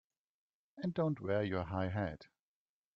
And 0.77 0.95
don't 0.95 1.21
wear 1.21 1.43
your 1.43 1.61
high 1.63 1.89
hat! 1.89 2.27